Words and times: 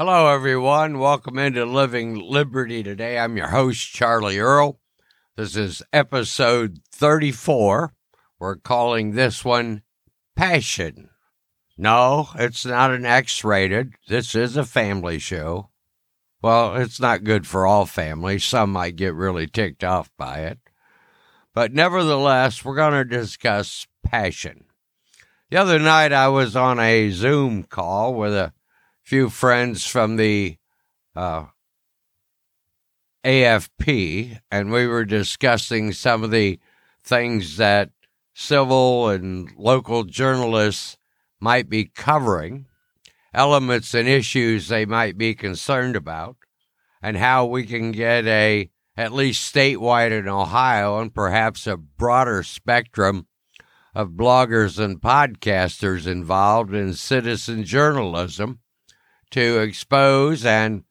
Hello, 0.00 0.32
everyone. 0.32 0.98
Welcome 0.98 1.38
into 1.38 1.66
Living 1.66 2.18
Liberty 2.18 2.82
today. 2.82 3.18
I'm 3.18 3.36
your 3.36 3.48
host, 3.48 3.92
Charlie 3.92 4.38
Earl. 4.38 4.80
This 5.36 5.56
is 5.56 5.82
episode 5.92 6.78
34. 6.90 7.92
We're 8.38 8.56
calling 8.56 9.10
this 9.10 9.44
one 9.44 9.82
Passion. 10.34 11.10
No, 11.76 12.30
it's 12.36 12.64
not 12.64 12.92
an 12.92 13.04
X 13.04 13.44
rated. 13.44 13.92
This 14.08 14.34
is 14.34 14.56
a 14.56 14.64
family 14.64 15.18
show. 15.18 15.68
Well, 16.40 16.76
it's 16.76 16.98
not 16.98 17.22
good 17.22 17.46
for 17.46 17.66
all 17.66 17.84
families. 17.84 18.42
Some 18.42 18.72
might 18.72 18.96
get 18.96 19.12
really 19.12 19.48
ticked 19.48 19.84
off 19.84 20.10
by 20.16 20.38
it. 20.38 20.60
But 21.52 21.74
nevertheless, 21.74 22.64
we're 22.64 22.74
going 22.74 22.94
to 22.94 23.04
discuss 23.04 23.86
passion. 24.02 24.64
The 25.50 25.58
other 25.58 25.78
night, 25.78 26.14
I 26.14 26.28
was 26.28 26.56
on 26.56 26.80
a 26.80 27.10
Zoom 27.10 27.64
call 27.64 28.14
with 28.14 28.32
a 28.32 28.54
few 29.10 29.28
friends 29.28 29.84
from 29.84 30.14
the 30.14 30.56
uh, 31.16 31.44
AFP, 33.24 34.38
and 34.52 34.70
we 34.70 34.86
were 34.86 35.04
discussing 35.04 35.90
some 35.90 36.22
of 36.22 36.30
the 36.30 36.60
things 37.02 37.56
that 37.56 37.90
civil 38.34 39.08
and 39.08 39.50
local 39.56 40.04
journalists 40.04 40.96
might 41.40 41.68
be 41.68 41.86
covering, 41.86 42.66
elements 43.34 43.94
and 43.94 44.06
issues 44.06 44.68
they 44.68 44.86
might 44.86 45.18
be 45.18 45.34
concerned 45.34 45.96
about, 45.96 46.36
and 47.02 47.16
how 47.16 47.44
we 47.44 47.66
can 47.66 47.90
get 47.90 48.24
a 48.26 48.70
at 48.96 49.12
least 49.12 49.52
statewide 49.52 50.16
in 50.16 50.28
Ohio 50.28 51.00
and 51.00 51.12
perhaps 51.12 51.66
a 51.66 51.76
broader 51.76 52.44
spectrum 52.44 53.26
of 53.92 54.10
bloggers 54.10 54.78
and 54.78 55.00
podcasters 55.00 56.06
involved 56.06 56.72
in 56.72 56.94
citizen 56.94 57.64
journalism 57.64 58.60
to 59.30 59.60
expose 59.60 60.44
and 60.44 60.84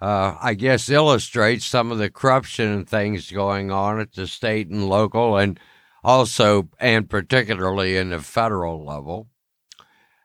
uh, 0.00 0.36
I 0.40 0.54
guess 0.54 0.88
illustrate 0.88 1.62
some 1.62 1.90
of 1.90 1.98
the 1.98 2.10
corruption 2.10 2.70
and 2.70 2.88
things 2.88 3.30
going 3.30 3.70
on 3.70 4.00
at 4.00 4.12
the 4.12 4.26
state 4.26 4.68
and 4.68 4.88
local 4.88 5.36
and 5.36 5.58
also 6.02 6.68
and 6.78 7.08
particularly 7.08 7.96
in 7.96 8.10
the 8.10 8.20
federal 8.20 8.84
level. 8.84 9.28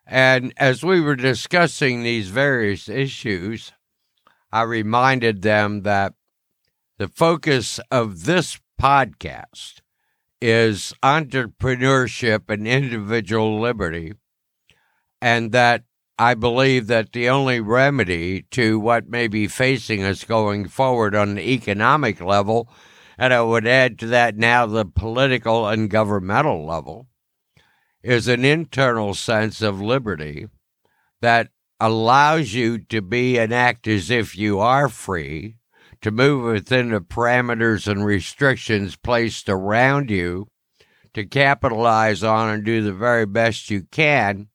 And 0.05 0.53
as 0.57 0.83
we 0.83 0.99
were 0.99 1.15
discussing 1.15 2.03
these 2.03 2.29
various 2.29 2.89
issues, 2.89 3.71
I 4.51 4.63
reminded 4.63 5.43
them 5.43 5.83
that 5.83 6.13
the 6.97 7.07
focus 7.07 7.79
of 7.91 8.25
this 8.25 8.59
podcast 8.81 9.81
is 10.41 10.93
entrepreneurship 11.03 12.49
and 12.49 12.67
individual 12.67 13.59
liberty, 13.59 14.13
and 15.21 15.51
that 15.51 15.83
I 16.21 16.33
believe 16.33 16.87
that 16.87 17.13
the 17.13 17.29
only 17.29 17.61
remedy 17.61 18.41
to 18.51 18.77
what 18.77 19.07
may 19.07 19.29
be 19.29 19.47
facing 19.47 20.03
us 20.03 20.25
going 20.25 20.67
forward 20.67 21.15
on 21.15 21.35
the 21.35 21.53
economic 21.53 22.19
level, 22.19 22.69
and 23.17 23.33
I 23.33 23.41
would 23.41 23.65
add 23.65 23.97
to 23.99 24.07
that 24.07 24.35
now 24.35 24.65
the 24.65 24.83
political 24.83 25.65
and 25.69 25.89
governmental 25.89 26.65
level, 26.65 27.07
is 28.03 28.27
an 28.27 28.43
internal 28.43 29.13
sense 29.13 29.61
of 29.61 29.79
liberty 29.79 30.47
that 31.21 31.51
allows 31.79 32.53
you 32.53 32.79
to 32.79 33.01
be 33.01 33.39
and 33.39 33.53
act 33.53 33.87
as 33.87 34.09
if 34.09 34.37
you 34.37 34.59
are 34.59 34.89
free, 34.89 35.55
to 36.01 36.11
move 36.11 36.43
within 36.51 36.89
the 36.89 36.99
parameters 36.99 37.87
and 37.87 38.05
restrictions 38.05 38.97
placed 38.97 39.47
around 39.47 40.11
you, 40.11 40.49
to 41.13 41.25
capitalize 41.25 42.25
on 42.25 42.49
and 42.49 42.65
do 42.65 42.81
the 42.81 42.91
very 42.91 43.25
best 43.25 43.69
you 43.69 43.83
can 43.89 44.49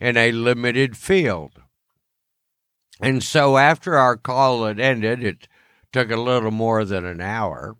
in 0.00 0.16
a 0.16 0.32
limited 0.32 0.96
field. 0.96 1.62
And 3.00 3.22
so 3.22 3.56
after 3.56 3.96
our 3.96 4.16
call 4.16 4.64
had 4.64 4.80
ended, 4.80 5.22
it 5.22 5.48
took 5.92 6.10
a 6.10 6.16
little 6.16 6.50
more 6.50 6.84
than 6.84 7.04
an 7.04 7.20
hour. 7.20 7.76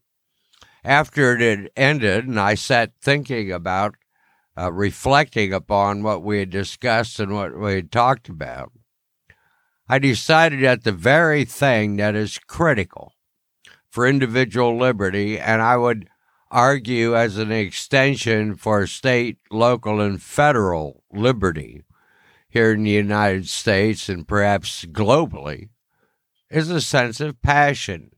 After 0.85 1.37
it 1.37 1.41
had 1.41 1.71
ended, 1.77 2.27
and 2.27 2.39
I 2.39 2.55
sat 2.55 2.93
thinking 3.01 3.51
about, 3.51 3.95
uh, 4.59 4.73
reflecting 4.73 5.53
upon 5.53 6.03
what 6.03 6.23
we 6.23 6.39
had 6.39 6.51
discussed 6.51 7.19
and 7.19 7.35
what 7.35 7.59
we 7.59 7.75
had 7.75 7.91
talked 7.93 8.29
about, 8.29 8.73
I 9.89 9.99
decided 9.99 10.63
that 10.65 10.85
the 10.85 10.93
very 10.93 11.45
thing 11.45 11.97
that 11.97 12.15
is 12.15 12.39
critical 12.39 13.13
for 13.89 14.07
individual 14.07 14.77
liberty, 14.77 15.39
and 15.39 15.63
I 15.63 15.77
would 15.77 16.09
argue 16.51 17.17
as 17.17 17.39
an 17.39 17.53
extension 17.53 18.55
for 18.57 18.87
state, 18.87 19.39
local, 19.51 20.01
and 20.01 20.23
federal 20.23 21.03
liberty, 21.13 21.83
here 22.57 22.73
in 22.73 22.85
the 22.85 22.91
United 22.91 23.47
States 23.47 24.09
and 24.09 24.27
perhaps 24.27 24.87
globally 24.87 25.69
is 26.49 26.71
a 26.71 26.81
sense 26.81 27.21
of 27.21 27.43
passion. 27.43 28.11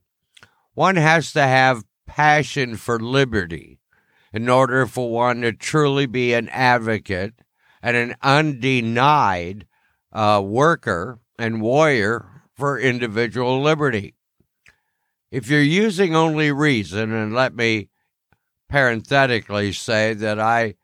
One 0.75 0.95
has 0.95 1.33
to 1.33 1.43
have 1.43 1.83
passion 2.07 2.77
for 2.77 3.01
liberty 3.01 3.81
in 4.33 4.49
order 4.49 4.87
for 4.87 5.11
one 5.11 5.41
to 5.41 5.53
truly 5.53 6.07
be 6.07 6.35
an 6.35 6.49
advocate 6.51 7.35
and 7.83 7.97
an 7.97 8.15
undenied 8.23 9.67
uh, 10.13 10.41
worker 10.45 11.19
and 11.37 11.61
warrior 11.61 12.45
for 12.55 12.79
individual 12.79 13.61
liberty. 13.61 14.15
If 15.33 15.51
you're 15.51 15.61
using 15.61 16.15
only 16.15 16.53
reason, 16.53 17.13
and 17.13 17.35
let 17.35 17.57
me 17.57 17.89
parenthetically 18.69 19.73
say 19.73 20.15
that 20.15 20.39
I 20.39 20.77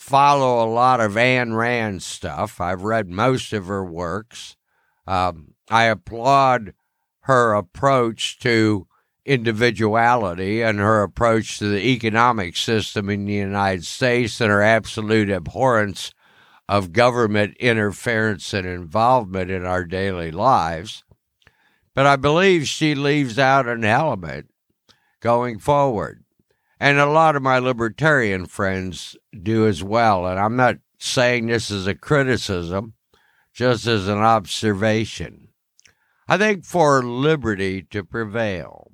follow 0.00 0.64
a 0.64 0.72
lot 0.72 0.98
of 0.98 1.12
Ayn 1.12 1.54
Rand 1.54 2.02
stuff. 2.02 2.58
I've 2.58 2.82
read 2.82 3.10
most 3.10 3.52
of 3.52 3.66
her 3.66 3.84
works. 3.84 4.56
Um, 5.06 5.54
I 5.68 5.84
applaud 5.84 6.72
her 7.24 7.52
approach 7.52 8.38
to 8.38 8.88
individuality 9.26 10.62
and 10.62 10.78
her 10.78 11.02
approach 11.02 11.58
to 11.58 11.68
the 11.68 11.86
economic 11.86 12.56
system 12.56 13.10
in 13.10 13.26
the 13.26 13.34
United 13.34 13.84
States 13.84 14.40
and 14.40 14.50
her 14.50 14.62
absolute 14.62 15.28
abhorrence 15.28 16.14
of 16.66 16.94
government 16.94 17.54
interference 17.58 18.54
and 18.54 18.66
involvement 18.66 19.50
in 19.50 19.66
our 19.66 19.84
daily 19.84 20.30
lives. 20.30 21.04
But 21.94 22.06
I 22.06 22.16
believe 22.16 22.66
she 22.66 22.94
leaves 22.94 23.38
out 23.38 23.68
an 23.68 23.84
element 23.84 24.50
going 25.20 25.58
forward. 25.58 26.24
And 26.82 26.98
a 26.98 27.04
lot 27.04 27.36
of 27.36 27.42
my 27.42 27.58
libertarian 27.58 28.46
friends 28.46 29.14
do 29.42 29.66
as 29.66 29.84
well. 29.84 30.26
And 30.26 30.40
I'm 30.40 30.56
not 30.56 30.78
saying 30.98 31.46
this 31.46 31.70
as 31.70 31.86
a 31.86 31.94
criticism, 31.94 32.94
just 33.52 33.86
as 33.86 34.08
an 34.08 34.18
observation. 34.18 35.48
I 36.26 36.38
think 36.38 36.64
for 36.64 37.02
liberty 37.02 37.82
to 37.90 38.02
prevail, 38.02 38.92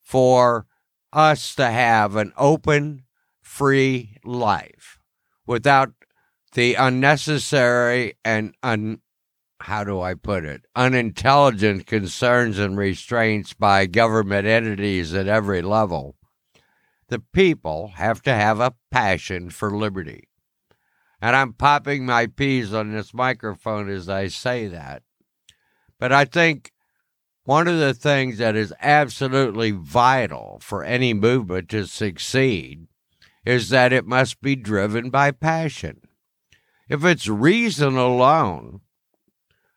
for 0.00 0.66
us 1.12 1.56
to 1.56 1.66
have 1.66 2.14
an 2.14 2.32
open, 2.36 3.02
free 3.40 4.18
life 4.24 5.00
without 5.44 5.92
the 6.52 6.74
unnecessary 6.74 8.14
and 8.24 8.54
un, 8.62 9.00
how 9.60 9.82
do 9.82 10.00
I 10.00 10.14
put 10.14 10.44
it, 10.44 10.66
unintelligent 10.76 11.86
concerns 11.86 12.60
and 12.60 12.76
restraints 12.78 13.54
by 13.54 13.86
government 13.86 14.46
entities 14.46 15.14
at 15.14 15.26
every 15.26 15.62
level 15.62 16.16
the 17.12 17.18
people 17.18 17.92
have 17.96 18.22
to 18.22 18.32
have 18.32 18.58
a 18.58 18.72
passion 18.90 19.50
for 19.50 19.70
liberty. 19.70 20.30
And 21.20 21.36
I'm 21.36 21.52
popping 21.52 22.06
my 22.06 22.26
peas 22.26 22.72
on 22.72 22.90
this 22.90 23.12
microphone 23.12 23.90
as 23.90 24.08
I 24.08 24.28
say 24.28 24.66
that. 24.68 25.02
But 25.98 26.10
I 26.10 26.24
think 26.24 26.72
one 27.44 27.68
of 27.68 27.78
the 27.78 27.92
things 27.92 28.38
that 28.38 28.56
is 28.56 28.72
absolutely 28.80 29.72
vital 29.72 30.58
for 30.62 30.84
any 30.84 31.12
movement 31.12 31.68
to 31.68 31.86
succeed 31.86 32.86
is 33.44 33.68
that 33.68 33.92
it 33.92 34.06
must 34.06 34.40
be 34.40 34.56
driven 34.56 35.10
by 35.10 35.32
passion. 35.32 36.00
If 36.88 37.04
it's 37.04 37.28
reason 37.28 37.98
alone, 37.98 38.80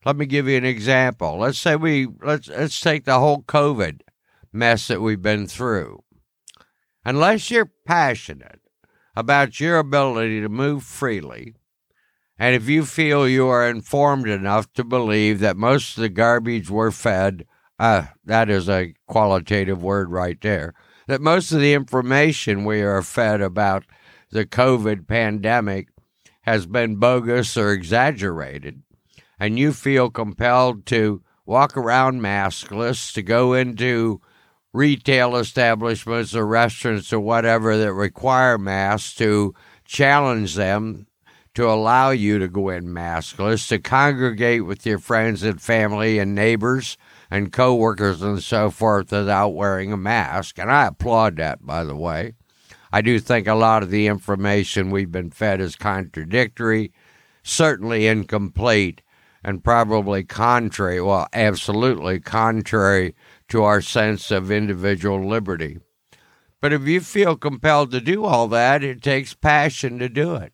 let 0.06 0.15
me 0.15 0.25
give 0.25 0.48
you 0.48 0.56
an 0.56 0.65
example. 0.65 1.39
Let's 1.39 1.59
say 1.59 1.75
we 1.75 2.07
let's 2.24 2.48
let's 2.48 2.80
take 2.80 3.04
the 3.04 3.19
whole 3.19 3.42
COVID 3.44 4.01
mess 4.54 4.88
that 4.88 5.01
we've 5.01 5.21
been 5.21 5.48
through 5.48 6.05
unless 7.06 7.52
you're 7.52 7.72
passionate 7.86 8.60
about 9.16 9.60
your 9.60 9.78
ability 9.78 10.42
to 10.42 10.50
move 10.50 10.84
freely, 10.84 11.54
and 12.38 12.56
if 12.56 12.68
you 12.68 12.84
feel 12.84 13.28
you 13.28 13.48
are 13.48 13.69
informed 13.69 14.28
enough 14.28 14.72
to 14.74 14.84
believe 14.84 15.40
that 15.40 15.56
most 15.56 15.96
of 15.96 16.02
the 16.02 16.10
garbage 16.10 16.69
we're 16.69 16.92
fed, 16.92 17.46
uh, 17.80 18.07
that 18.25 18.50
is 18.50 18.68
a 18.68 18.94
qualitative 19.07 19.81
word 19.81 20.12
right 20.12 20.40
there, 20.42 20.74
that 21.07 21.22
most 21.22 21.52
of 21.52 21.62
the 21.62 21.74
information 21.74 22.66
we 22.66 22.81
are 22.81 23.02
fed 23.02 23.40
about 23.40 23.86
the 24.31 24.46
COVID 24.46 25.07
pandemic 25.07 25.88
has 26.42 26.66
been 26.66 26.98
bogus 26.98 27.56
or 27.56 27.72
exaggerated, 27.72 28.81
and 29.40 29.57
you 29.57 29.72
feel 29.72 30.10
compelled 30.10 30.86
to 30.88 31.22
walk 31.46 31.78
around 31.78 32.22
maskless, 32.22 33.13
to 33.13 33.22
go 33.22 33.54
into 33.54 34.19
retail 34.75 35.38
establishments 35.38 36.36
or 36.36 36.45
restaurants 36.45 37.13
or 37.13 37.19
whatever 37.19 37.77
that 37.77 37.94
require 37.94 38.57
masks 38.57 39.16
to 39.16 39.54
challenge 39.86 40.56
them 40.56 41.07
to 41.54 41.69
allow 41.69 42.10
you 42.10 42.38
to 42.38 42.50
go 42.50 42.68
in 42.69 42.86
maskless, 42.86 43.69
to 43.69 43.80
congregate 43.80 44.66
with 44.66 44.86
your 44.86 45.00
friends 45.00 45.42
and 45.42 45.62
family 45.62 46.19
and 46.19 46.36
neighbors 46.36 46.98
and 47.31 47.54
coworkers 47.54 48.22
and 48.22 48.44
so 48.44 48.69
forth 48.69 49.12
without 49.12 49.50
wearing 49.50 49.94
a 49.94 49.98
mask. 49.98 50.60
And 50.60 50.69
I 50.69 50.88
applaud 50.88 51.38
that, 51.38 51.66
by 51.66 51.86
the 51.86 51.95
way. 51.95 52.33
I 52.92 53.01
do 53.01 53.19
think 53.19 53.48
a 53.48 53.56
lot 53.56 53.83
of 53.83 53.89
the 53.89 54.07
information 54.07 54.92
we've 54.92 55.12
been 55.12 55.31
fed 55.31 55.62
is 55.62 55.78
contradictory, 55.78 56.92
certainly 57.44 58.06
incomplete, 58.06 59.01
and 59.44 59.63
probably 59.63 60.24
contrary, 60.24 61.00
well, 61.01 61.28
absolutely 61.31 62.19
contrary 62.19 63.16
to 63.50 63.63
our 63.63 63.81
sense 63.81 64.31
of 64.31 64.51
individual 64.51 65.25
liberty. 65.27 65.80
But 66.62 66.74
if 66.74 66.88
you 66.88 67.01
feel 67.01 67.36
compelled 67.36 67.92
to 67.92 68.01
do 68.01 68.25
all 68.25 68.47
that, 68.47 68.83
it 68.83 69.01
takes 69.01 69.33
passion 69.33 70.00
to 70.00 70.09
do 70.09 70.36
it. 70.36 70.53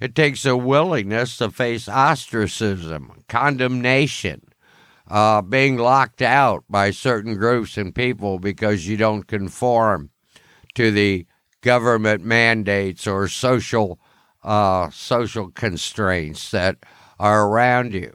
It 0.00 0.14
takes 0.14 0.44
a 0.44 0.56
willingness 0.56 1.38
to 1.38 1.50
face 1.50 1.88
ostracism, 1.88 3.24
condemnation, 3.28 4.42
uh, 5.08 5.42
being 5.42 5.76
locked 5.76 6.22
out 6.22 6.64
by 6.68 6.90
certain 6.90 7.36
groups 7.36 7.76
and 7.76 7.94
people 7.94 8.38
because 8.38 8.86
you 8.86 8.96
don't 8.96 9.26
conform 9.26 10.10
to 10.74 10.90
the 10.90 11.26
government 11.62 12.24
mandates 12.24 13.06
or 13.06 13.26
social 13.26 13.98
uh, 14.44 14.88
social 14.90 15.50
constraints 15.50 16.50
that 16.52 16.76
are 17.18 17.48
around 17.48 17.92
you. 17.92 18.12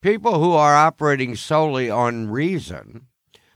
People 0.00 0.40
who 0.40 0.52
are 0.52 0.74
operating 0.74 1.36
solely 1.36 1.90
on 1.90 2.30
reason 2.30 3.06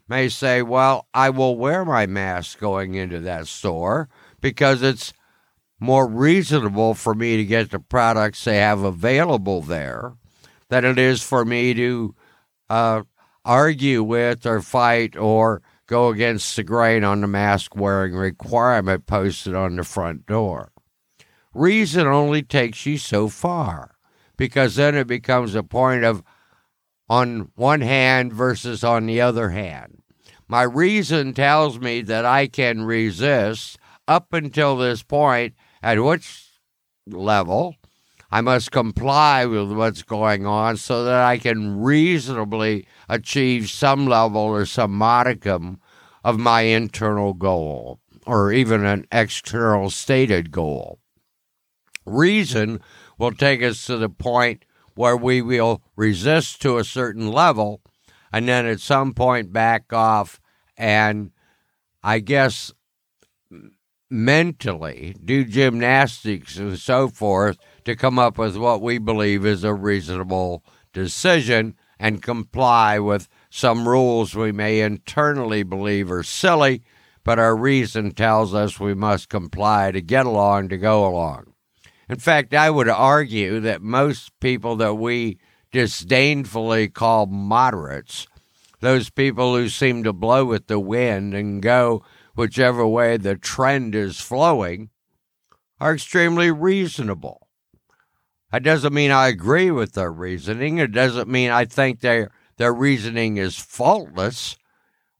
may 0.08 0.28
say, 0.28 0.62
Well, 0.62 1.06
I 1.12 1.30
will 1.30 1.56
wear 1.56 1.84
my 1.84 2.06
mask 2.06 2.58
going 2.58 2.94
into 2.94 3.20
that 3.20 3.46
store 3.46 4.08
because 4.40 4.82
it's 4.82 5.12
more 5.80 6.06
reasonable 6.06 6.94
for 6.94 7.14
me 7.14 7.36
to 7.36 7.44
get 7.44 7.70
the 7.70 7.78
products 7.78 8.44
they 8.44 8.56
have 8.56 8.82
available 8.82 9.62
there 9.62 10.14
than 10.68 10.84
it 10.84 10.98
is 10.98 11.22
for 11.22 11.44
me 11.44 11.74
to 11.74 12.14
uh, 12.68 13.02
argue 13.44 14.02
with 14.02 14.44
or 14.44 14.60
fight 14.60 15.16
or 15.16 15.62
go 15.86 16.08
against 16.08 16.54
the 16.56 16.62
grain 16.62 17.04
on 17.04 17.20
the 17.20 17.26
mask 17.26 17.74
wearing 17.74 18.14
requirement 18.14 19.06
posted 19.06 19.54
on 19.54 19.76
the 19.76 19.84
front 19.84 20.26
door. 20.26 20.72
Reason 21.54 22.06
only 22.06 22.42
takes 22.42 22.84
you 22.84 22.98
so 22.98 23.28
far 23.28 23.96
because 24.36 24.76
then 24.76 24.94
it 24.94 25.06
becomes 25.06 25.54
a 25.54 25.62
point 25.62 26.04
of 26.04 26.22
on 27.08 27.50
one 27.54 27.80
hand 27.80 28.32
versus 28.32 28.84
on 28.84 29.06
the 29.06 29.20
other 29.20 29.50
hand. 29.50 30.02
My 30.46 30.62
reason 30.62 31.34
tells 31.34 31.78
me 31.78 32.02
that 32.02 32.24
I 32.24 32.46
can 32.46 32.82
resist 32.82 33.78
up 34.06 34.32
until 34.32 34.76
this 34.76 35.02
point, 35.02 35.54
at 35.82 36.02
which 36.02 36.46
level 37.06 37.76
I 38.30 38.40
must 38.42 38.70
comply 38.70 39.46
with 39.46 39.72
what's 39.72 40.02
going 40.02 40.44
on 40.44 40.76
so 40.76 41.04
that 41.04 41.22
I 41.24 41.38
can 41.38 41.80
reasonably 41.80 42.86
achieve 43.08 43.70
some 43.70 44.06
level 44.06 44.40
or 44.40 44.66
some 44.66 44.92
modicum 44.92 45.80
of 46.24 46.38
my 46.38 46.62
internal 46.62 47.32
goal 47.32 48.00
or 48.26 48.52
even 48.52 48.84
an 48.84 49.06
external 49.10 49.88
stated 49.88 50.50
goal. 50.50 50.98
Reason 52.04 52.80
will 53.18 53.32
take 53.32 53.62
us 53.62 53.86
to 53.86 53.96
the 53.96 54.10
point 54.10 54.64
where 54.98 55.16
we 55.16 55.40
will 55.40 55.80
resist 55.94 56.60
to 56.60 56.76
a 56.76 56.82
certain 56.82 57.30
level 57.30 57.80
and 58.32 58.48
then 58.48 58.66
at 58.66 58.80
some 58.80 59.14
point 59.14 59.52
back 59.52 59.92
off 59.92 60.40
and 60.76 61.30
I 62.02 62.18
guess 62.18 62.72
mentally 64.10 65.14
do 65.24 65.44
gymnastics 65.44 66.56
and 66.56 66.76
so 66.76 67.06
forth 67.06 67.58
to 67.84 67.94
come 67.94 68.18
up 68.18 68.38
with 68.38 68.56
what 68.56 68.82
we 68.82 68.98
believe 68.98 69.46
is 69.46 69.62
a 69.62 69.72
reasonable 69.72 70.64
decision 70.92 71.76
and 72.00 72.20
comply 72.20 72.98
with 72.98 73.28
some 73.50 73.88
rules 73.88 74.34
we 74.34 74.50
may 74.50 74.80
internally 74.80 75.62
believe 75.62 76.10
are 76.10 76.24
silly, 76.24 76.82
but 77.22 77.38
our 77.38 77.54
reason 77.54 78.10
tells 78.10 78.52
us 78.52 78.80
we 78.80 78.94
must 78.94 79.28
comply 79.28 79.92
to 79.92 80.00
get 80.00 80.26
along, 80.26 80.70
to 80.70 80.76
go 80.76 81.06
along. 81.06 81.52
In 82.08 82.18
fact, 82.18 82.54
I 82.54 82.70
would 82.70 82.88
argue 82.88 83.60
that 83.60 83.82
most 83.82 84.38
people 84.40 84.76
that 84.76 84.94
we 84.94 85.38
disdainfully 85.72 86.88
call 86.88 87.26
moderates, 87.26 88.26
those 88.80 89.10
people 89.10 89.54
who 89.54 89.68
seem 89.68 90.04
to 90.04 90.12
blow 90.12 90.44
with 90.44 90.68
the 90.68 90.80
wind 90.80 91.34
and 91.34 91.60
go 91.60 92.02
whichever 92.34 92.86
way 92.86 93.16
the 93.16 93.36
trend 93.36 93.94
is 93.94 94.20
flowing, 94.20 94.88
are 95.80 95.94
extremely 95.94 96.50
reasonable. 96.50 97.48
That 98.52 98.62
doesn't 98.62 98.94
mean 98.94 99.10
I 99.10 99.28
agree 99.28 99.70
with 99.70 99.92
their 99.92 100.10
reasoning. 100.10 100.78
It 100.78 100.92
doesn't 100.92 101.28
mean 101.28 101.50
I 101.50 101.66
think 101.66 102.00
their 102.00 102.30
their 102.56 102.72
reasoning 102.72 103.36
is 103.36 103.56
faultless. 103.56 104.56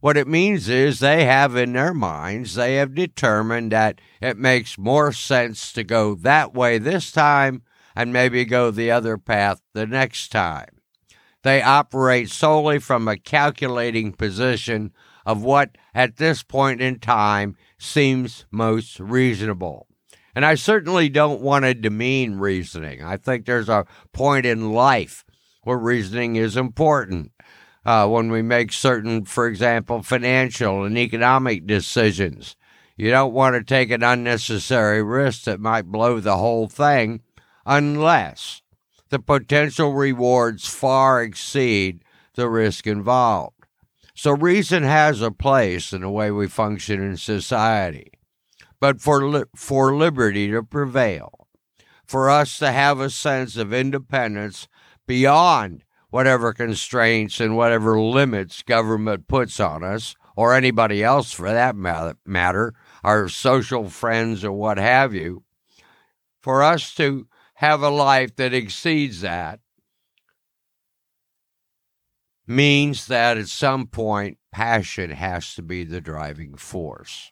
What 0.00 0.16
it 0.16 0.28
means 0.28 0.68
is 0.68 1.00
they 1.00 1.24
have 1.24 1.56
in 1.56 1.72
their 1.72 1.92
minds, 1.92 2.54
they 2.54 2.76
have 2.76 2.94
determined 2.94 3.72
that 3.72 4.00
it 4.22 4.38
makes 4.38 4.78
more 4.78 5.12
sense 5.12 5.72
to 5.72 5.82
go 5.82 6.14
that 6.14 6.54
way 6.54 6.78
this 6.78 7.10
time 7.10 7.62
and 7.96 8.12
maybe 8.12 8.44
go 8.44 8.70
the 8.70 8.92
other 8.92 9.18
path 9.18 9.60
the 9.74 9.86
next 9.88 10.30
time. 10.30 10.78
They 11.42 11.62
operate 11.62 12.30
solely 12.30 12.78
from 12.78 13.08
a 13.08 13.16
calculating 13.16 14.12
position 14.12 14.92
of 15.26 15.42
what 15.42 15.76
at 15.94 16.16
this 16.16 16.44
point 16.44 16.80
in 16.80 17.00
time 17.00 17.56
seems 17.76 18.46
most 18.52 19.00
reasonable. 19.00 19.88
And 20.32 20.46
I 20.46 20.54
certainly 20.54 21.08
don't 21.08 21.40
want 21.40 21.64
to 21.64 21.74
demean 21.74 22.38
reasoning. 22.38 23.02
I 23.02 23.16
think 23.16 23.46
there's 23.46 23.68
a 23.68 23.86
point 24.12 24.46
in 24.46 24.72
life 24.72 25.24
where 25.64 25.76
reasoning 25.76 26.36
is 26.36 26.56
important 26.56 27.32
uh, 27.84 28.06
when 28.08 28.30
we 28.30 28.42
make 28.42 28.72
certain, 28.72 29.24
for 29.24 29.46
example, 29.46 30.02
financial 30.02 30.84
and 30.84 30.98
economic 30.98 31.66
decisions. 31.66 32.56
You 32.96 33.10
don't 33.10 33.32
want 33.32 33.54
to 33.54 33.62
take 33.62 33.90
an 33.90 34.02
unnecessary 34.02 35.02
risk 35.02 35.44
that 35.44 35.60
might 35.60 35.86
blow 35.86 36.20
the 36.20 36.36
whole 36.36 36.68
thing 36.68 37.20
unless 37.64 38.62
the 39.10 39.18
potential 39.18 39.92
rewards 39.92 40.68
far 40.68 41.22
exceed 41.22 42.02
the 42.34 42.48
risk 42.48 42.86
involved. 42.86 43.54
So, 44.14 44.32
reason 44.32 44.82
has 44.82 45.22
a 45.22 45.30
place 45.30 45.92
in 45.92 46.00
the 46.00 46.10
way 46.10 46.32
we 46.32 46.48
function 46.48 47.00
in 47.00 47.16
society. 47.16 48.10
But 48.80 49.00
for, 49.00 49.26
li- 49.28 49.44
for 49.54 49.94
liberty 49.94 50.50
to 50.50 50.62
prevail, 50.62 51.46
for 52.04 52.28
us 52.28 52.58
to 52.58 52.72
have 52.72 53.00
a 53.00 53.10
sense 53.10 53.56
of 53.56 53.72
independence 53.72 54.66
beyond 55.06 55.84
whatever 56.10 56.52
constraints 56.52 57.40
and 57.40 57.56
whatever 57.56 58.00
limits 58.00 58.62
government 58.62 59.28
puts 59.28 59.60
on 59.60 59.84
us, 59.84 60.14
or 60.36 60.54
anybody 60.54 61.02
else 61.02 61.32
for 61.32 61.50
that 61.50 61.76
matter, 61.76 62.74
our 63.02 63.28
social 63.28 63.88
friends 63.88 64.44
or 64.44 64.52
what 64.52 64.78
have 64.78 65.12
you, 65.12 65.42
for 66.40 66.62
us 66.62 66.94
to 66.94 67.26
have 67.54 67.82
a 67.82 67.90
life 67.90 68.36
that 68.36 68.54
exceeds 68.54 69.20
that 69.20 69.60
means 72.46 73.06
that 73.08 73.36
at 73.36 73.48
some 73.48 73.86
point 73.86 74.38
passion 74.50 75.10
has 75.10 75.54
to 75.54 75.62
be 75.62 75.84
the 75.84 76.00
driving 76.00 76.54
force. 76.56 77.30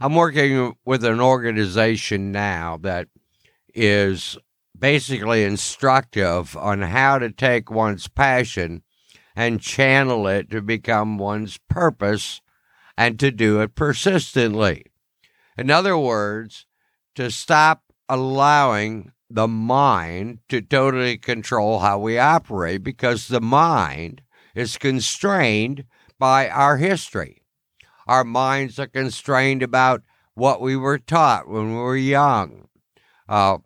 I'm 0.00 0.14
working 0.14 0.74
with 0.84 1.04
an 1.04 1.20
organization 1.20 2.30
now 2.30 2.78
that 2.82 3.08
is 3.74 4.36
basically 4.78 5.44
instructive 5.44 6.56
on 6.56 6.82
how 6.82 7.18
to 7.18 7.30
take 7.30 7.70
one's 7.70 8.08
passion 8.08 8.82
and 9.34 9.60
channel 9.60 10.26
it 10.26 10.50
to 10.50 10.60
become 10.60 11.18
one's 11.18 11.58
purpose 11.68 12.40
and 12.96 13.18
to 13.20 13.30
do 13.30 13.60
it 13.60 13.74
persistently. 13.74 14.84
In 15.56 15.70
other 15.70 15.96
words, 15.96 16.66
to 17.14 17.30
stop 17.30 17.84
allowing 18.08 19.12
the 19.30 19.48
mind 19.48 20.38
to 20.48 20.60
totally 20.60 21.18
control 21.18 21.80
how 21.80 21.98
we 21.98 22.18
operate 22.18 22.82
because 22.82 23.28
the 23.28 23.40
mind 23.40 24.22
is 24.54 24.78
constrained 24.78 25.84
by 26.18 26.48
our 26.48 26.78
history. 26.78 27.42
Our 28.06 28.24
minds 28.24 28.78
are 28.78 28.86
constrained 28.86 29.62
about 29.62 30.02
what 30.34 30.60
we 30.60 30.76
were 30.76 30.98
taught 30.98 31.48
when 31.48 31.70
we 31.70 31.80
were 31.80 31.96
young. 31.96 32.68
Uh, 33.28 33.58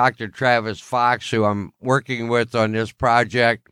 Dr. 0.00 0.28
Travis 0.28 0.80
Fox, 0.80 1.30
who 1.30 1.44
I'm 1.44 1.74
working 1.78 2.28
with 2.28 2.54
on 2.54 2.72
this 2.72 2.90
project, 2.90 3.68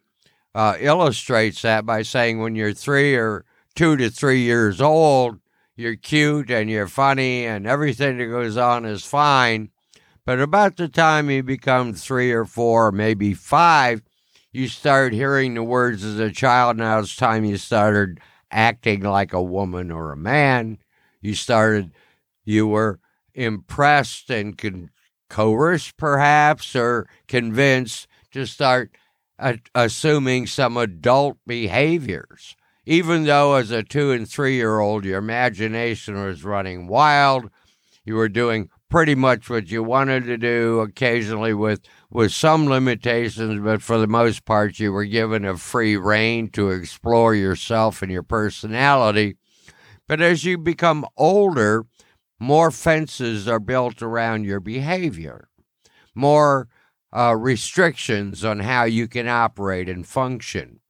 uh, 0.54 0.76
illustrates 0.78 1.62
that 1.62 1.86
by 1.86 2.02
saying 2.02 2.38
when 2.38 2.54
you're 2.54 2.74
three 2.74 3.14
or 3.14 3.46
two 3.74 3.96
to 3.96 4.10
three 4.10 4.42
years 4.42 4.78
old, 4.78 5.38
you're 5.74 5.96
cute 5.96 6.50
and 6.50 6.68
you're 6.68 6.86
funny 6.86 7.46
and 7.46 7.66
everything 7.66 8.18
that 8.18 8.26
goes 8.26 8.58
on 8.58 8.84
is 8.84 9.06
fine. 9.06 9.70
But 10.26 10.38
about 10.38 10.76
the 10.76 10.86
time 10.86 11.30
you 11.30 11.42
become 11.42 11.94
three 11.94 12.30
or 12.30 12.44
four, 12.44 12.92
maybe 12.92 13.32
five, 13.32 14.02
you 14.52 14.68
start 14.68 15.14
hearing 15.14 15.54
the 15.54 15.62
words 15.62 16.04
as 16.04 16.18
a 16.18 16.30
child. 16.30 16.76
Now 16.76 16.98
it's 16.98 17.16
time 17.16 17.46
you 17.46 17.56
started 17.56 18.20
acting 18.50 19.00
like 19.00 19.32
a 19.32 19.42
woman 19.42 19.90
or 19.90 20.12
a 20.12 20.16
man. 20.18 20.76
You 21.22 21.34
started, 21.34 21.90
you 22.44 22.66
were 22.66 23.00
impressed 23.32 24.28
and 24.28 24.58
con- 24.58 24.90
coerced 25.28 25.96
perhaps 25.96 26.74
or 26.74 27.08
convinced 27.26 28.06
to 28.32 28.46
start 28.46 28.90
assuming 29.74 30.46
some 30.46 30.76
adult 30.76 31.38
behaviors. 31.46 32.56
Even 32.84 33.24
though, 33.24 33.54
as 33.54 33.70
a 33.70 33.82
two 33.82 34.10
and 34.12 34.28
three 34.28 34.56
year 34.56 34.80
old, 34.80 35.04
your 35.04 35.18
imagination 35.18 36.14
was 36.22 36.42
running 36.42 36.86
wild, 36.86 37.50
you 38.04 38.14
were 38.14 38.30
doing 38.30 38.70
pretty 38.88 39.14
much 39.14 39.50
what 39.50 39.70
you 39.70 39.82
wanted 39.82 40.24
to 40.24 40.38
do, 40.38 40.80
occasionally 40.80 41.52
with, 41.52 41.80
with 42.10 42.32
some 42.32 42.66
limitations, 42.66 43.60
but 43.62 43.82
for 43.82 43.98
the 43.98 44.06
most 44.06 44.46
part, 44.46 44.78
you 44.78 44.90
were 44.90 45.04
given 45.04 45.44
a 45.44 45.56
free 45.56 45.96
rein 45.96 46.48
to 46.48 46.70
explore 46.70 47.34
yourself 47.34 48.00
and 48.00 48.10
your 48.10 48.22
personality. 48.22 49.36
But 50.06 50.22
as 50.22 50.44
you 50.44 50.56
become 50.56 51.04
older, 51.18 51.84
more 52.40 52.70
fences 52.70 53.48
are 53.48 53.60
built 53.60 54.02
around 54.02 54.44
your 54.44 54.60
behavior, 54.60 55.48
more 56.14 56.68
uh, 57.16 57.34
restrictions 57.36 58.44
on 58.44 58.60
how 58.60 58.84
you 58.84 59.08
can 59.08 59.28
operate 59.28 59.88
and 59.88 60.06
function. 60.06 60.80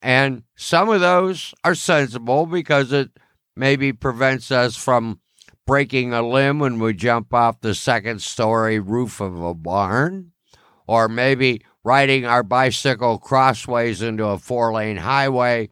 And 0.00 0.44
some 0.56 0.88
of 0.88 1.00
those 1.00 1.54
are 1.64 1.74
sensible 1.74 2.46
because 2.46 2.92
it 2.92 3.10
maybe 3.56 3.92
prevents 3.92 4.50
us 4.50 4.76
from 4.76 5.20
breaking 5.66 6.12
a 6.14 6.22
limb 6.22 6.60
when 6.60 6.78
we 6.78 6.94
jump 6.94 7.34
off 7.34 7.60
the 7.60 7.74
second 7.74 8.22
story 8.22 8.78
roof 8.78 9.20
of 9.20 9.42
a 9.42 9.54
barn, 9.54 10.32
or 10.86 11.08
maybe 11.08 11.62
riding 11.84 12.24
our 12.24 12.42
bicycle 12.42 13.18
crossways 13.18 14.00
into 14.00 14.24
a 14.24 14.38
four 14.38 14.72
lane 14.72 14.98
highway 14.98 15.68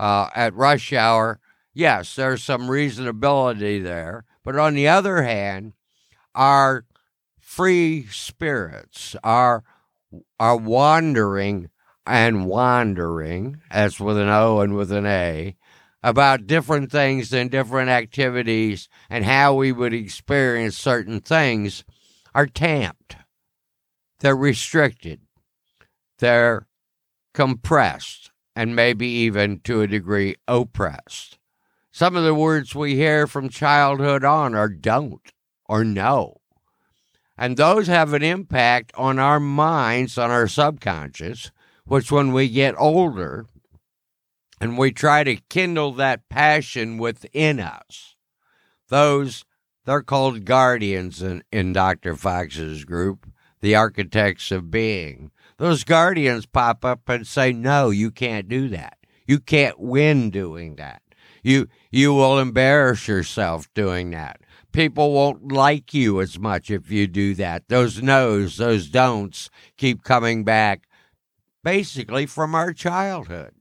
uh, 0.00 0.28
at 0.34 0.54
rush 0.54 0.92
hour. 0.92 1.38
Yes, 1.74 2.16
there's 2.16 2.42
some 2.42 2.62
reasonability 2.62 3.82
there. 3.82 4.24
But 4.44 4.56
on 4.58 4.74
the 4.74 4.88
other 4.88 5.22
hand, 5.22 5.74
our 6.34 6.84
free 7.38 8.06
spirits 8.10 9.16
are 9.22 9.64
are 10.38 10.56
wandering 10.56 11.70
and 12.06 12.46
wandering, 12.46 13.60
as 13.70 14.00
with 14.00 14.18
an 14.18 14.28
O 14.28 14.60
and 14.60 14.74
with 14.74 14.92
an 14.92 15.06
A, 15.06 15.56
about 16.02 16.46
different 16.46 16.90
things 16.90 17.32
and 17.32 17.50
different 17.50 17.88
activities 17.88 18.88
and 19.08 19.24
how 19.24 19.54
we 19.54 19.70
would 19.72 19.94
experience 19.94 20.76
certain 20.76 21.20
things 21.20 21.84
are 22.34 22.46
tamped. 22.46 23.16
They're 24.20 24.36
restricted. 24.36 25.20
They're 26.18 26.66
compressed 27.34 28.30
and 28.54 28.76
maybe 28.76 29.06
even 29.06 29.60
to 29.60 29.80
a 29.80 29.86
degree 29.86 30.36
oppressed. 30.46 31.38
Some 31.94 32.16
of 32.16 32.24
the 32.24 32.34
words 32.34 32.74
we 32.74 32.94
hear 32.94 33.26
from 33.26 33.50
childhood 33.50 34.24
on 34.24 34.54
are 34.54 34.70
don't 34.70 35.20
or 35.66 35.84
no. 35.84 36.40
And 37.36 37.58
those 37.58 37.86
have 37.86 38.14
an 38.14 38.22
impact 38.22 38.92
on 38.94 39.18
our 39.18 39.38
minds, 39.38 40.16
on 40.16 40.30
our 40.30 40.48
subconscious, 40.48 41.50
which 41.84 42.10
when 42.10 42.32
we 42.32 42.48
get 42.48 42.74
older 42.78 43.44
and 44.58 44.78
we 44.78 44.90
try 44.90 45.22
to 45.22 45.36
kindle 45.50 45.92
that 45.92 46.30
passion 46.30 46.96
within 46.96 47.60
us, 47.60 48.16
those, 48.88 49.44
they're 49.84 50.02
called 50.02 50.46
guardians 50.46 51.20
in, 51.20 51.42
in 51.52 51.74
Dr. 51.74 52.16
Fox's 52.16 52.86
group, 52.86 53.26
the 53.60 53.74
architects 53.74 54.50
of 54.50 54.70
being. 54.70 55.30
Those 55.58 55.84
guardians 55.84 56.46
pop 56.46 56.86
up 56.86 57.06
and 57.10 57.26
say, 57.26 57.52
no, 57.52 57.90
you 57.90 58.10
can't 58.10 58.48
do 58.48 58.68
that. 58.68 58.96
You 59.26 59.40
can't 59.40 59.78
win 59.78 60.30
doing 60.30 60.76
that. 60.76 61.02
You, 61.42 61.68
you 61.92 62.12
will 62.12 62.40
embarrass 62.40 63.06
yourself 63.06 63.72
doing 63.74 64.10
that 64.10 64.40
people 64.72 65.12
won't 65.12 65.52
like 65.52 65.94
you 65.94 66.20
as 66.20 66.38
much 66.38 66.70
if 66.70 66.90
you 66.90 67.06
do 67.06 67.34
that. 67.34 67.68
Those 67.68 68.02
no's, 68.02 68.56
those 68.56 68.88
don'ts 68.88 69.50
keep 69.76 70.02
coming 70.02 70.44
back 70.44 70.88
basically 71.62 72.26
from 72.26 72.54
our 72.54 72.72
childhood. 72.72 73.52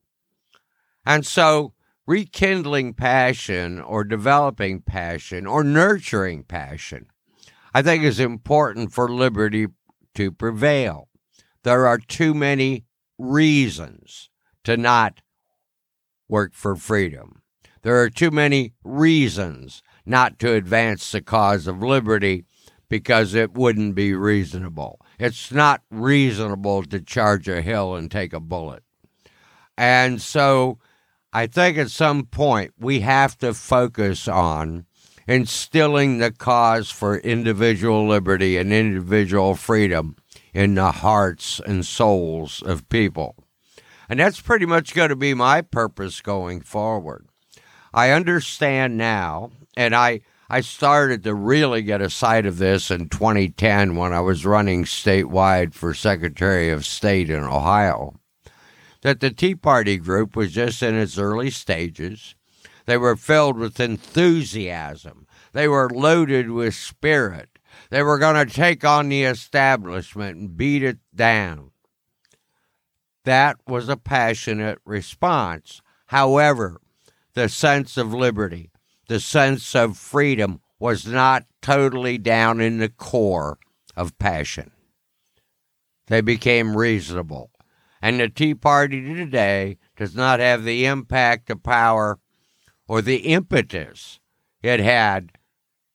And 1.05 1.25
so, 1.25 1.73
rekindling 2.07 2.93
passion 2.93 3.79
or 3.79 4.03
developing 4.03 4.81
passion 4.81 5.45
or 5.45 5.63
nurturing 5.63 6.43
passion, 6.43 7.07
I 7.73 7.81
think 7.81 8.03
is 8.03 8.19
important 8.19 8.91
for 8.91 9.09
liberty 9.09 9.67
to 10.15 10.31
prevail. 10.31 11.09
There 11.63 11.85
are 11.87 11.97
too 11.97 12.33
many 12.33 12.85
reasons 13.17 14.29
to 14.63 14.77
not 14.77 15.21
work 16.27 16.53
for 16.53 16.75
freedom. 16.75 17.40
There 17.83 17.99
are 18.01 18.09
too 18.09 18.31
many 18.31 18.73
reasons 18.83 19.81
not 20.05 20.39
to 20.39 20.53
advance 20.53 21.11
the 21.11 21.21
cause 21.21 21.67
of 21.67 21.81
liberty 21.81 22.45
because 22.89 23.33
it 23.33 23.53
wouldn't 23.53 23.95
be 23.95 24.13
reasonable. 24.13 24.99
It's 25.17 25.51
not 25.51 25.81
reasonable 25.89 26.83
to 26.83 26.99
charge 26.99 27.47
a 27.47 27.61
hill 27.61 27.95
and 27.95 28.11
take 28.11 28.33
a 28.33 28.39
bullet. 28.39 28.83
And 29.77 30.21
so 30.21 30.79
I 31.33 31.47
think 31.47 31.77
at 31.77 31.89
some 31.89 32.25
point 32.25 32.73
we 32.77 32.99
have 32.99 33.37
to 33.39 33.53
focus 33.53 34.27
on 34.27 34.85
instilling 35.27 36.17
the 36.17 36.31
cause 36.31 36.91
for 36.91 37.17
individual 37.17 38.07
liberty 38.07 38.57
and 38.57 38.73
individual 38.73 39.55
freedom 39.55 40.17
in 40.53 40.75
the 40.75 40.91
hearts 40.91 41.61
and 41.65 41.85
souls 41.85 42.61
of 42.63 42.89
people. 42.89 43.35
And 44.09 44.19
that's 44.19 44.41
pretty 44.41 44.65
much 44.65 44.93
going 44.93 45.09
to 45.09 45.15
be 45.15 45.33
my 45.33 45.61
purpose 45.61 46.19
going 46.19 46.61
forward. 46.61 47.25
I 47.93 48.11
understand 48.11 48.97
now 48.97 49.51
and 49.75 49.95
I 49.95 50.21
I 50.53 50.59
started 50.59 51.23
to 51.23 51.33
really 51.33 51.81
get 51.81 52.01
a 52.01 52.09
sight 52.09 52.45
of 52.45 52.57
this 52.57 52.91
in 52.91 53.07
2010 53.07 53.95
when 53.95 54.11
I 54.11 54.19
was 54.19 54.45
running 54.45 54.83
statewide 54.83 55.73
for 55.73 55.93
Secretary 55.93 56.69
of 56.69 56.85
State 56.85 57.29
in 57.29 57.41
Ohio. 57.41 58.19
That 59.01 59.21
the 59.21 59.31
Tea 59.31 59.55
Party 59.55 59.97
group 59.97 60.35
was 60.35 60.51
just 60.51 60.83
in 60.83 60.93
its 60.93 61.17
early 61.17 61.51
stages. 61.51 62.35
They 62.85 62.97
were 62.97 63.15
filled 63.15 63.57
with 63.57 63.79
enthusiasm. 63.79 65.25
They 65.53 65.69
were 65.69 65.89
loaded 65.89 66.51
with 66.51 66.75
spirit. 66.75 67.57
They 67.89 68.03
were 68.03 68.17
going 68.17 68.45
to 68.45 68.53
take 68.53 68.83
on 68.83 69.07
the 69.07 69.23
establishment 69.23 70.37
and 70.37 70.57
beat 70.57 70.83
it 70.83 70.97
down. 71.15 71.71
That 73.23 73.55
was 73.65 73.87
a 73.87 73.95
passionate 73.95 74.79
response. 74.83 75.81
However, 76.07 76.80
the 77.33 77.49
sense 77.49 77.97
of 77.97 78.13
liberty, 78.13 78.71
the 79.07 79.19
sense 79.19 79.75
of 79.75 79.97
freedom 79.97 80.61
was 80.79 81.05
not 81.05 81.45
totally 81.61 82.17
down 82.17 82.59
in 82.59 82.79
the 82.79 82.89
core 82.89 83.59
of 83.95 84.17
passion. 84.17 84.71
They 86.07 86.21
became 86.21 86.75
reasonable. 86.75 87.51
And 88.01 88.19
the 88.19 88.29
Tea 88.29 88.55
Party 88.55 89.01
today 89.13 89.77
does 89.95 90.15
not 90.15 90.39
have 90.39 90.63
the 90.63 90.85
impact 90.85 91.49
of 91.49 91.61
power 91.61 92.19
or 92.87 93.01
the 93.01 93.17
impetus 93.17 94.19
it 94.63 94.79
had 94.79 95.31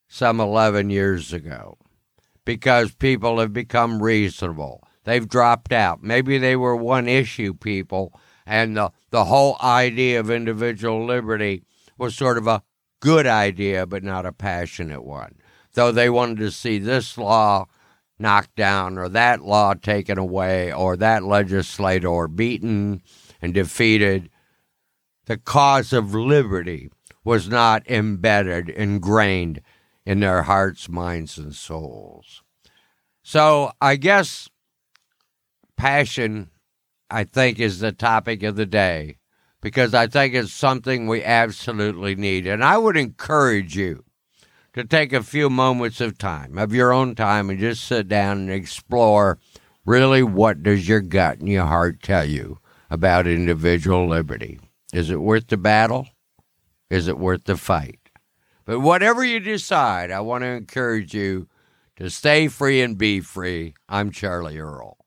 some 0.09 0.41
11 0.41 0.91
years 0.91 1.33
ago 1.33 1.77
because 2.45 2.95
people 2.95 3.41
have 3.41 3.53
become 3.53 4.03
reasonable. 4.03 4.83
They've 5.05 5.29
dropped 5.29 5.73
out. 5.73 6.03
Maybe 6.03 6.39
they 6.39 6.57
were 6.57 6.77
one 6.77 7.09
issue 7.09 7.55
people, 7.55 8.19
and 8.47 8.77
the, 8.77 8.93
the 9.11 9.25
whole 9.25 9.57
idea 9.61 10.21
of 10.21 10.31
individual 10.31 11.05
liberty 11.05 11.65
was 11.99 12.15
sort 12.15 12.39
of 12.39 12.47
a 12.47 12.63
good 13.01 13.27
idea, 13.27 13.87
but 13.87 14.03
not 14.03 14.25
a 14.25 14.33
passionate 14.33 15.05
one. 15.05 15.35
Though 15.75 15.93
they 15.93 16.09
wanted 16.09 16.39
to 16.39 16.51
see 16.51 16.79
this 16.79 17.19
law 17.19 17.67
knocked 18.19 18.55
down 18.55 18.97
or 18.97 19.09
that 19.11 19.43
law 19.43 19.75
taken 19.75 20.19
away 20.19 20.73
or 20.73 20.97
that 20.97 21.25
legislator 21.25 22.29
beaten 22.29 23.03
and 23.43 23.53
defeated, 23.53 24.31
the 25.27 25.37
cause 25.37 25.93
of 25.93 26.15
liberty 26.15 26.91
was 27.25 27.49
not 27.49 27.87
embedded, 27.91 28.69
ingrained 28.69 29.61
in 30.07 30.21
their 30.21 30.45
hearts, 30.45 30.89
minds, 30.89 31.37
and 31.37 31.55
souls. 31.55 32.43
So 33.23 33.73
I 33.81 33.97
guess 33.97 34.49
passion, 35.77 36.51
I 37.11 37.25
think, 37.25 37.59
is 37.59 37.81
the 37.81 37.93
topic 37.93 38.43
of 38.43 38.57
the 38.57 38.67
day 38.67 39.19
because 39.61 39.95
I 39.95 40.07
think 40.07 40.35
it's 40.35 40.53
something 40.53 41.07
we 41.07 41.23
absolutely 41.23 42.15
need. 42.15 42.47
And 42.47 42.65
I 42.65 42.79
would 42.79 42.97
encourage 42.97 43.77
you 43.77 44.05
to 44.75 44.85
take 44.85 45.13
a 45.13 45.23
few 45.23 45.49
moments 45.49 46.01
of 46.01 46.19
time, 46.19 46.59
of 46.59 46.75
your 46.75 46.93
own 46.93 47.15
time, 47.15 47.51
and 47.51 47.59
just 47.59 47.85
sit 47.85 48.09
down 48.09 48.39
and 48.39 48.51
explore 48.51 49.39
really 49.85 50.23
what 50.23 50.63
does 50.63 50.89
your 50.89 51.01
gut 51.01 51.39
and 51.39 51.49
your 51.49 51.65
heart 51.65 52.03
tell 52.03 52.25
you 52.25 52.59
about 52.91 53.27
individual 53.27 54.07
liberty? 54.07 54.61
Is 54.93 55.11
it 55.11 55.21
worth 55.21 55.49
the 55.49 55.57
battle? 55.57 56.09
Is 56.91 57.09
it 57.09 57.19
worth 57.19 57.45
the 57.45 57.57
fight? 57.57 57.99
But 58.65 58.81
whatever 58.81 59.25
you 59.25 59.41
decide, 59.41 60.11
I 60.11 60.21
want 60.21 60.43
to 60.43 60.49
encourage 60.49 61.15
you 61.15 61.49
to 61.97 62.11
stay 62.11 62.49
free 62.49 62.83
and 62.83 62.99
be 62.99 63.21
free. 63.21 63.75
I'm 63.89 64.11
Charlie 64.11 64.59
Earl. 64.59 64.99